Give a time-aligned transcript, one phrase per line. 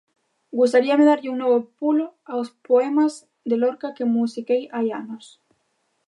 [0.59, 3.13] Gustaríame darlle un novo pulo aos poemas
[3.49, 5.25] de Lorca que musiquei hai anos.